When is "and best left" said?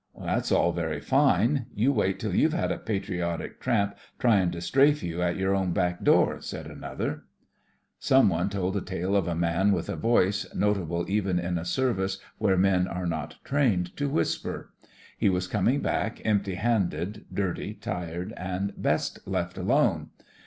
18.35-19.55